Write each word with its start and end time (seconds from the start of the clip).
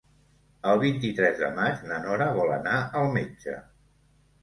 El 0.71 0.81
vint-i-tres 0.83 1.37
de 1.43 1.51
maig 1.61 1.85
na 1.91 2.01
Nora 2.07 2.33
vol 2.41 2.57
anar 2.59 2.83
al 3.05 3.15
metge. 3.21 3.59